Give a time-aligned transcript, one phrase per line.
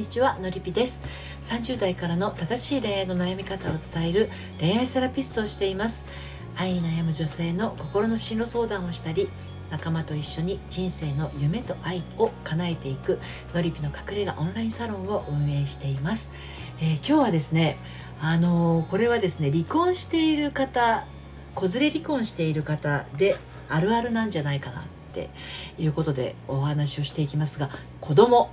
[0.00, 1.04] にちはのりぴです。
[1.42, 6.06] 30代からの正しい恋愛の悩み方を伝える恋愛セラピストをしています。
[6.56, 9.28] 愛に悩む女性の心の進路相談をしたり
[9.70, 13.20] 仲間と一緒に人生の夢と愛を叶えていく
[13.54, 16.32] のりぴの隠れ家オンラインサロンを運営しています、
[16.80, 17.76] えー、今日はですね
[18.20, 21.06] あのー、これはですね離婚している方
[21.54, 23.36] 子連れ離婚している方で
[23.68, 25.30] あるあるなんじゃないかなって
[25.78, 27.70] いうことでお話をしていきますが
[28.00, 28.50] 子供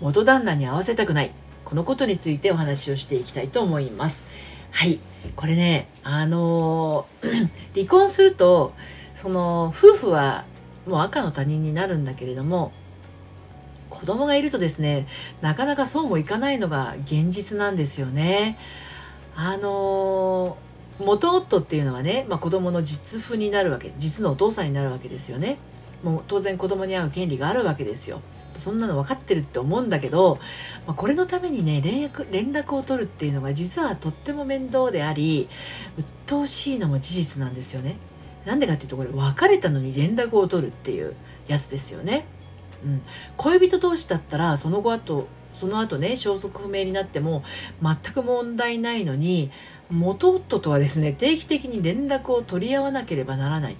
[0.00, 1.32] 元旦那に合わせたくない。
[1.64, 4.26] このことについてお話をしていきたいと思います。
[4.70, 5.00] はい。
[5.36, 7.06] これねあの
[7.74, 8.72] 離婚すると
[9.14, 10.44] その夫婦は
[10.86, 12.72] もう赤の他人になるんだけれども
[13.90, 15.06] 子供がいるとですね
[15.40, 18.58] なかなかそうもいかないのが現実なんですよね。
[19.36, 20.56] あの
[20.98, 25.58] 元夫っていうのはね、まあ、子供の実父になるわけ実のお父さんになるわけですよね。
[26.02, 28.20] もう当然子供に会う権利があるわけですよ。
[28.58, 30.38] そんなの分かってるって思うんだけど、
[30.86, 35.48] まあ、これのためにね連絡連絡を取るっていうのが実はとっても面倒であり
[35.96, 37.96] 鬱陶しいのも事実なんですよね。
[38.44, 41.14] なんでかっていうとこれ別れたのに連絡を取るっていう
[41.46, 42.24] やつですよね、
[42.84, 43.02] うん、
[43.36, 47.42] 恋人同士だったらその後あとその後ね消息不明になっても
[47.82, 49.50] 全く問題ないのに
[49.90, 53.76] 元夫とはですね定期的に連絡を取り合わなければならない。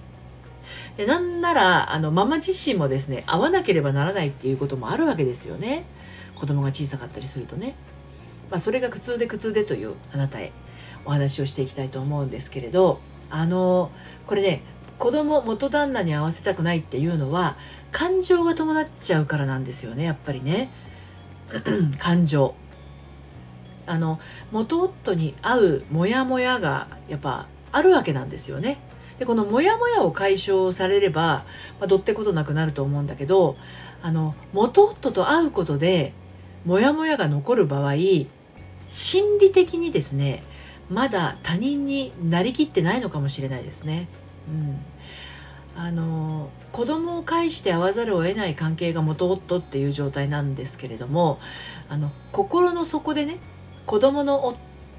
[0.97, 5.85] でなんならあのママ自身もですね会わなければならないっていうこともあるわけですよね。
[6.35, 7.75] 子供が小さかったりするとね、
[8.49, 10.51] まあ、それが苦痛で苦痛でというあなたへ
[11.05, 12.99] お話をしていきたいと思うんですけれど。
[13.31, 13.91] あの
[14.27, 14.61] これね
[14.99, 17.55] 子供元旦那に合わせたくないっていうのは
[17.91, 20.69] 感情が伴っちゃうからなんですよねやっぱりね。
[21.97, 22.53] 感情。
[23.87, 24.19] あの
[24.51, 28.79] 元夫に会うモヤモヤがやっぱあるわけなんですよね。
[29.21, 31.45] でこのモヤモヤを解消されれば、
[31.79, 33.55] まあ、どってことなくなると思うんだけど
[34.01, 36.13] あの元夫と会うことで
[36.65, 37.93] モヤモヤが残る場合
[38.87, 40.41] 心理的にですね
[40.89, 44.07] まだ他人になりきってないのかもしれないですね。
[44.49, 44.79] うん、
[45.75, 51.39] あの子供を介して会わざるを得ない関係が元夫っていう状態なんですけれども
[51.89, 53.37] あの心の底でね
[53.85, 54.47] 子供の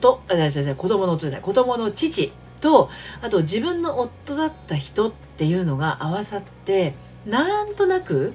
[0.00, 2.88] 夫あ違う違う子供の夫じゃない子供の父と
[3.20, 6.94] あと自分の夫だった人っていうのが合わさって
[7.26, 8.32] なんとなく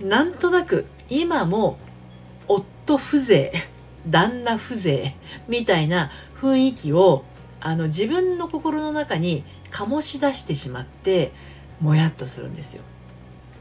[0.00, 1.78] なんとなく今も
[2.48, 3.58] 夫風情
[4.10, 5.12] 旦那風情
[5.48, 7.24] みたいな雰囲気を
[7.60, 11.32] あの自分の心の中に醸し出してしまって
[11.80, 12.82] もやっとするんですよ。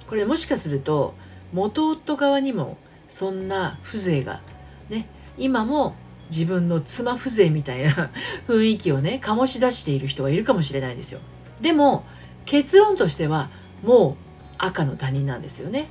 [0.07, 1.13] これもしかすると
[1.53, 4.41] 元夫側にもそんな風情が
[4.89, 5.07] ね
[5.37, 5.95] 今も
[6.31, 8.09] 自分の妻風情みたいな
[8.47, 11.19] 雰囲気をね醸し出している人がいるかもしれないんですよ。
[11.59, 12.05] でも
[12.45, 13.49] 結論としては
[13.83, 14.25] もう
[14.57, 15.87] 赤の他人なんですよね、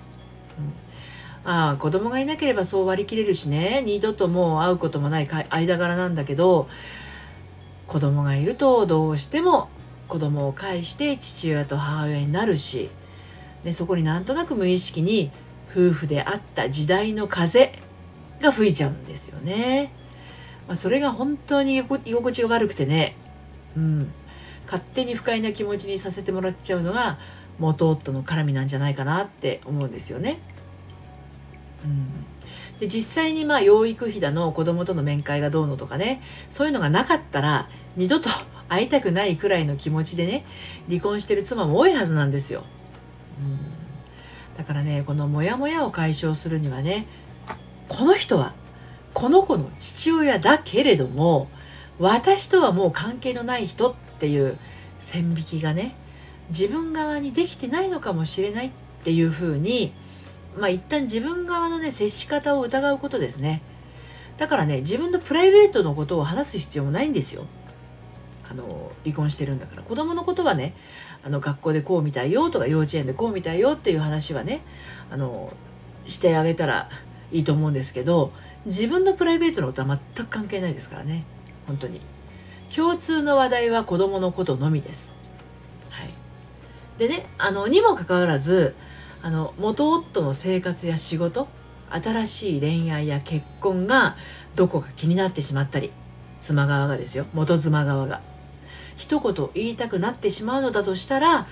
[1.44, 3.82] うん、ああ子供がいなければそう割り切れるしね。
[3.84, 6.68] 二度ともう会うこともない間柄なんだけど
[7.86, 9.68] 子供がいるとどうしても
[10.08, 12.90] 子供を介して父親と母親になるし、
[13.64, 15.30] ね、そこになんとなく無意識に
[15.70, 17.72] 夫婦であった時代の風
[18.40, 19.92] が吹いちゃうんですよね。
[20.70, 23.16] まあ、それが本当に居心地が悪くてね、
[23.76, 24.12] うん、
[24.66, 27.18] 勝手に不快な気持ちにさせてもらっちゃうのが
[27.58, 30.38] 元夫の絡みなんじゃないかなって思うんですよね。
[31.84, 32.06] うん、
[32.78, 36.22] で実際にまあ養育費だの子供との面会がどうのとかね。
[36.50, 38.30] そういうのがなかったら二度と
[38.68, 40.44] 会いたくないくらいの気持ちでね
[40.88, 42.62] 離婚してる妻も多いはずなんですよ。
[43.40, 47.08] うん、だからねこのモヤモヤを解消するにはね
[47.88, 48.54] この人は
[49.14, 51.48] この子の父親だけれども
[51.98, 54.56] 私とはもう関係のない人っていう
[54.98, 55.94] 線引きがね
[56.48, 58.70] 自分側にできてないのかもしれないっ
[59.04, 59.92] ていうふうに
[60.58, 63.62] まあ一旦自分側のね接し方を疑うことですね。
[64.36, 67.44] だからね自分のプライベートのことを話す必要もないんですよ。
[68.50, 69.82] あの離婚してるんだから。
[69.82, 70.74] 子供のことはね
[71.22, 74.62] あの学校でこうみたいよとか幼稚園でこうみたいよっていう話はね
[75.10, 75.52] あの
[76.08, 76.88] してあげたら
[77.30, 78.32] いいと思うんですけど
[78.66, 81.24] 自分のプライベートのことは全く関係ないですからね。
[81.66, 82.00] 本当に。
[82.74, 85.12] 共通の話題は子供のことのみです、
[85.90, 86.14] はい、
[86.98, 88.76] でねあのにもかかわらず
[89.22, 91.48] あの元夫の生活や仕事
[91.88, 94.16] 新しい恋愛や結婚が
[94.54, 95.90] どこか気になってしまったり
[96.40, 97.26] 妻側がですよ。
[97.34, 98.20] 元妻側が。
[98.96, 101.48] 一言言いたくなってしまうのだとしたら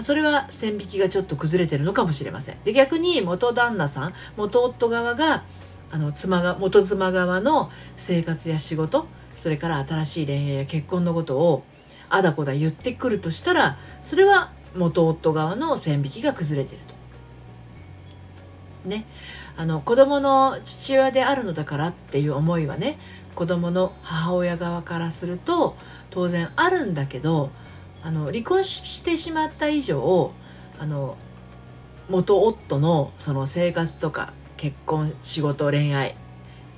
[0.00, 2.56] それは線引きがちょっと崩れてるのかもしれません。
[2.64, 5.44] で逆に元旦那さん元夫側が
[5.90, 9.06] あの妻が元妻側の生活や仕事
[9.36, 11.64] それから新しい恋愛や結婚のことを
[12.08, 16.96] あだこだ言ってくるとしたらそれは元夫側の線引きが崩れてると。
[18.88, 19.06] ね
[19.56, 22.98] あの子供の父親であるのだからっていう思いはね
[23.34, 25.76] 子供の母親側からすると
[26.10, 27.50] 当然あるんだけど
[28.02, 30.32] あの離婚してしまった以上
[30.78, 31.16] あの
[32.08, 36.14] 元夫のその生活とか結婚仕事恋愛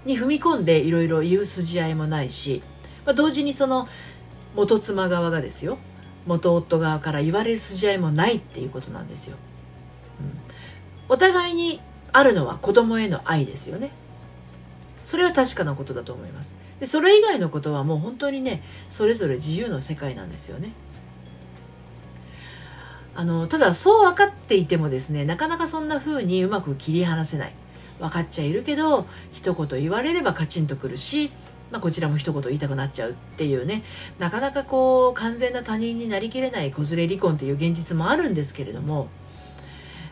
[0.05, 2.63] に踏み込んでいろいろ言う筋合いもないし、
[3.05, 3.89] まあ、同時にその
[4.55, 5.79] 元妻側がですよ
[6.27, 9.37] 元夫側から言われる筋合いもないっていうことなんですよ。
[10.21, 11.81] うん、お互いに
[12.13, 13.91] あるのは子供への愛ですよね。
[15.03, 16.55] それは確かなことだと思います。
[16.81, 20.73] でそれ以外のことはもう本当にねそれぞれ自由の世界なんですよね。
[23.15, 27.53] あのただそう分かっていてもですねなかなかそんな風にうまく切り離せない
[27.99, 31.31] 分かっちゃいるけど一言言われればカチンとくるし
[31.71, 33.83] まあ、こちらも一言言いたくなっちゃうっていうね
[34.19, 39.09] なかなかこう完全な他人になりきれない子連れ離婚っていう現実もあるんですけれども、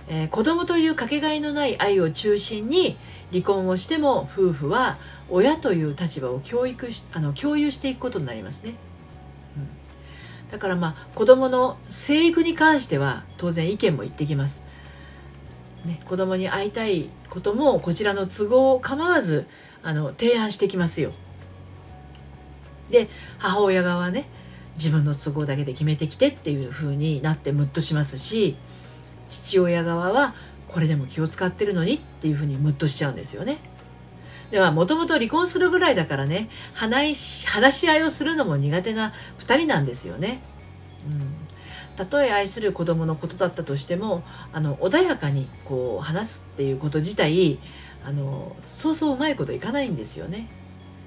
[0.08, 2.98] えー、子供というかけがえのない愛を中心に
[3.32, 4.98] 離婚をしても夫婦は
[5.28, 8.74] 親という立場を教育あの共有していくことになりますね。
[10.50, 14.62] だからまあ子供の生育に関しては当然意見も言ってきます。
[15.86, 19.46] ね、子供に会いたいこともこちらの都合を構わず
[19.82, 21.12] あの提案してきますよ。
[22.90, 24.28] で母親側はね
[24.74, 28.56] 自分の都合だけで決めてきてっていう風になってムッとしますし
[29.28, 30.34] 父親側は
[30.68, 31.94] これでも気を使ってるのに？
[31.94, 33.58] っていう風にムッとしちゃうんですよね。
[34.50, 40.40] ではもともと離婚するぐらいだからね話し話し合いをするのも苦手な2人なんですよね。
[41.08, 41.45] うん
[41.96, 44.22] たとえ愛する子供のことだったとしても
[44.52, 47.58] あの穏やかにこう話すっていうこと自体
[48.04, 50.48] あのそうそううまいこといかないんですよね。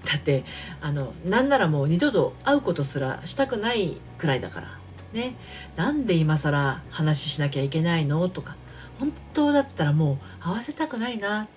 [0.05, 0.43] だって
[0.81, 4.77] あのなんならもう二度と会うことすらしたくないくらいだから
[5.13, 5.35] ね。
[5.75, 8.55] なんで今更話しなきゃいけないのとか
[8.99, 11.47] 本当だったらもう会わせたくないな。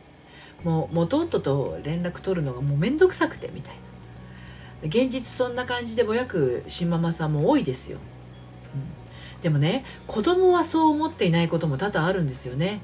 [0.64, 3.80] もう元夫と連絡取るのがもう面倒くさくてみたいな。
[4.84, 7.98] 現実そんな感じでぼやく新ママさんも多いですよ、
[9.42, 12.80] でもね子供はそう思っていないことも多々あるんですよね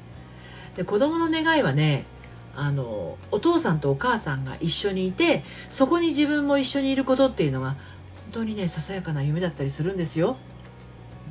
[0.77, 2.05] で子供の願いはね
[2.55, 10.37] あのお父さんとお母さんが一緒にいてそこに自分も一緒にいることっていうのが本当にねささやかな夢だったりするんですよ。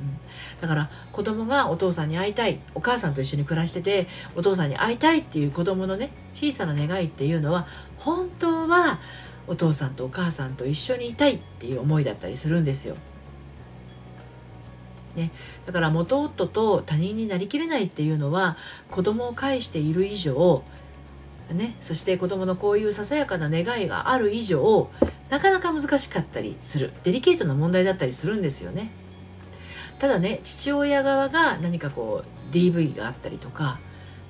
[0.00, 7.66] ん、だから子供がお父さんに会いたいお母さんと一緒に暮らしててお父さんに会いたいっていう子供のね小さな願いっていうのは
[7.98, 9.00] 本当は
[9.46, 12.96] お父さんとお母さんと一緒にいたいっていう思いだったりするんですよ。
[15.18, 15.32] ね、
[15.66, 18.56] だから元夫と他人になりきれないっていうのは
[18.90, 20.62] 子供を介している以上
[21.50, 24.90] ね、そして子供のこういうささやかな願いがある以上
[25.30, 26.92] なかなか難しかったりする。
[27.04, 28.90] デリケートな問題だったりするんですよね。
[29.98, 33.78] ただね父親側が何かこう DV があったりとか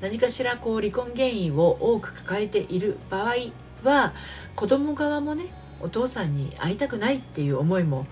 [0.00, 3.34] 何かしらこう離婚原因を多く抱えている場合
[3.82, 4.14] は
[4.56, 5.46] 子供側もね
[5.80, 8.06] お父さんに会いたくないっていう思いも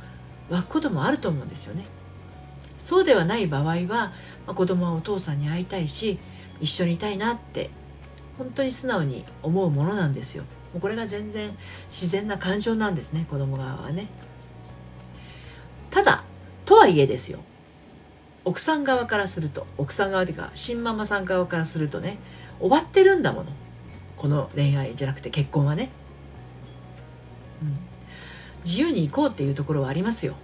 [0.50, 1.86] 湧くこともあると思うんですよね。
[2.78, 4.12] そうではない場合は、ま
[4.48, 6.18] あ、子供はお父さんに会いたいし
[6.60, 7.70] 一緒にいたいなって
[8.38, 10.44] 本当に素直に思うものなんですよ。
[10.72, 11.56] もうこれが全然
[11.88, 14.08] 自然な感情なんですね子供側はね。
[15.90, 16.24] ただ
[16.64, 17.40] とはいえですよ。
[18.44, 22.18] 奥さん側からすると奥さん側というか新ママさん側からするとね
[22.60, 23.52] 終わってるんだもの。
[24.16, 25.90] この恋愛じゃなくて結婚はね、
[27.62, 27.76] うん、
[28.64, 30.36] 自由に行こうっていうところはありますよ。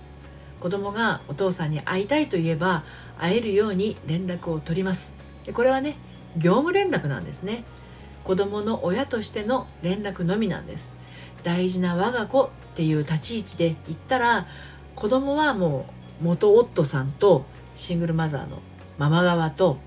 [0.62, 2.85] 子供がお父さんに会いたいといえば
[3.19, 5.16] 会えるように連絡を取ります。
[5.45, 5.97] でこれはね
[6.37, 7.64] 業務連絡なんですね。
[8.23, 10.92] 子供の親としての連絡のみなんです。
[11.42, 14.47] 大事な我が子っていう立ち位置で言ったら
[14.95, 15.87] 子供はも
[16.21, 18.61] う元夫さんとシングルマザーの
[18.99, 19.78] ママ側と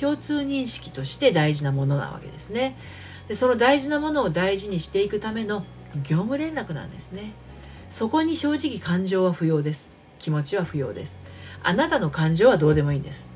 [0.00, 2.78] 共通認識として大事なものなわけですね。
[3.28, 7.34] でその大事なものを大事にしていくための業務連絡なんですね。
[7.90, 9.92] そこに正直感情は不要です。
[10.22, 11.18] 気持ちは不要です。
[11.64, 13.28] あなたの感情はどうでもいいんです。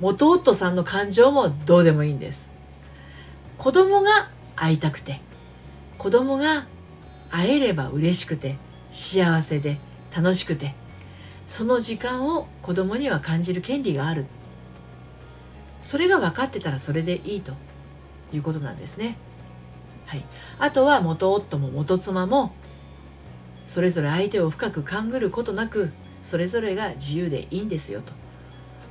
[0.00, 2.50] 元夫さんの感情もどうでもいいんです。
[3.58, 5.20] 子供が会いたくて
[5.98, 6.66] 子供が
[7.30, 8.56] 会えれば嬉しくて
[8.90, 9.78] 幸せで
[10.14, 10.74] 楽しくて
[11.46, 14.26] その時間を子供には感じる権利がある。
[15.80, 17.52] それが分かってたらそれでいいと
[18.32, 19.16] いうことなんですね。
[20.06, 20.24] はい、
[20.58, 22.52] あとは元夫も元妻も
[23.66, 25.90] それぞれ相手を深く勘ぐることなく
[26.22, 28.12] それぞれが自由でいいんですよと。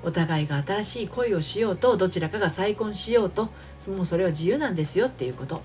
[0.03, 3.49] お互いが新しい恋をしようとどちらかが再婚しようと
[3.87, 5.61] もうそれは自由なんですよっていうこと。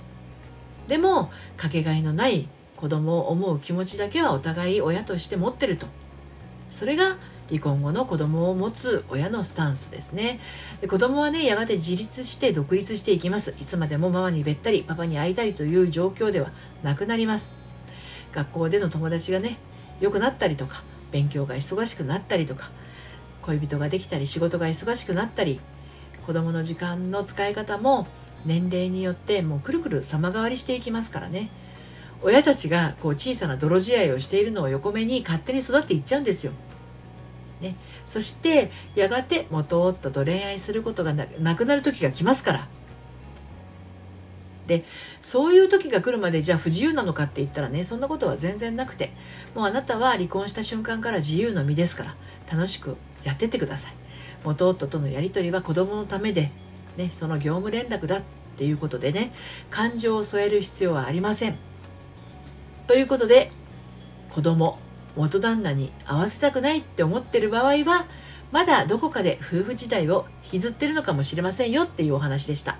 [0.89, 5.87] でもかけがえのない子供を思う気持ちだけはお互い親として持ってると。
[6.71, 7.17] それが
[7.49, 10.41] 離婚後の子供を持つ親のスタンスですね。
[10.81, 13.55] で子供はねやがて自立して独立していきます。
[13.59, 17.66] いつまでもママにべったりパパに会いたいという状況ではなくなります。
[18.37, 19.57] 学校での友達がね
[19.99, 22.71] 良くなったりとか勉強が忙しくなったりとか
[23.41, 25.59] 恋人ができたり仕事が忙しくなったり
[26.27, 28.07] 子供の時間の使い方も
[28.45, 31.49] 年齢によってもうくるくる様変わりしていきますからね
[32.23, 36.53] 親たちがこう小さな泥仕合をしているのを横目に勝手に育っていっちゃうんですよ。
[37.61, 42.69] ね、そしてやがて元夫と恋愛することがなくなる時が来ますから。
[44.67, 44.85] で
[45.23, 49.13] そういう時が来るまでじゃあ不自由なのかって言ったらねそんなことは全然なくて
[49.55, 52.17] もうあなたは離婚した瞬間から自由の身ですから
[52.51, 53.95] 楽しくやってってください。
[54.45, 56.53] 元夫とのやり取りは子供のためで、
[56.97, 58.23] ね、その業務連絡だっ
[58.57, 59.33] ていうことでね
[59.71, 61.57] 感情を添える必要はありません。
[62.87, 63.51] ということで
[64.31, 64.79] 子供
[65.17, 68.07] 元旦那に会わせたくないって思ってる場合は
[68.53, 72.79] まだどこかで夫婦時代を引きずってるのかもしれませんよっていうお話でした。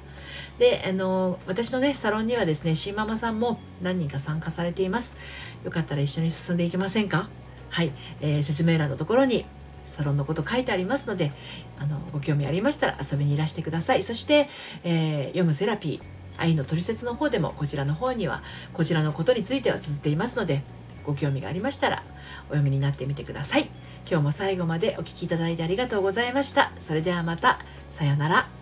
[0.59, 5.17] であの私のねサロンにはですね新ママさんも何人か参加されています。
[5.65, 7.29] よかったら一緒に進んでいきませんか？
[7.69, 9.45] はい、えー、説明欄のところに
[9.85, 11.33] サロンのこと書いてありますので
[11.79, 14.03] あのご興味ありましたら遊びにいらしてください。
[14.03, 14.49] そして、
[14.83, 20.63] えー、読むセラピー愛の取説の方でもこちらの方にはこちらのことについては綴っていますので
[21.05, 22.03] ご興味がありましたら
[22.49, 23.69] お読みになってみてください。
[24.09, 26.73] 今日も最後までお聴きいただいてありがとうございました。
[26.79, 27.61] それではまた
[27.91, 28.56] さようなら。